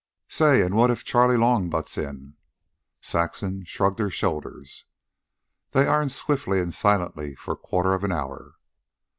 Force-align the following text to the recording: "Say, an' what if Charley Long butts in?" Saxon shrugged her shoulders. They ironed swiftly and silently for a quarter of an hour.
"Say, 0.27 0.63
an' 0.63 0.73
what 0.75 0.89
if 0.89 1.03
Charley 1.03 1.37
Long 1.37 1.69
butts 1.69 1.95
in?" 1.95 2.33
Saxon 3.01 3.65
shrugged 3.65 3.99
her 3.99 4.09
shoulders. 4.09 4.85
They 5.73 5.85
ironed 5.87 6.11
swiftly 6.11 6.59
and 6.59 6.73
silently 6.73 7.35
for 7.35 7.51
a 7.51 7.55
quarter 7.55 7.93
of 7.93 8.03
an 8.03 8.11
hour. 8.11 8.55